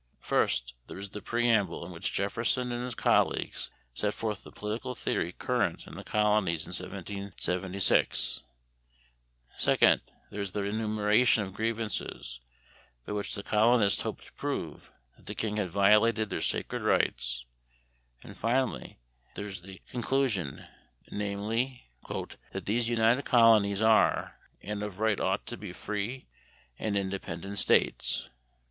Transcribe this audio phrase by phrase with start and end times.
[0.19, 4.95] First, there is the preamble in which Jefferson and his colleagues set forth the political
[4.95, 8.41] theory current in the colonies in 1776;
[9.59, 10.01] second,
[10.31, 12.39] there is the enumeration of grievances
[13.05, 17.45] by which the colonists hoped to prove that the king had violated their sacred rights,
[18.23, 18.97] and finally
[19.35, 20.65] there is the conclusion,
[21.11, 26.27] namely, "That these United Colonies are, and of right ought to be free
[26.79, 28.29] and independent states."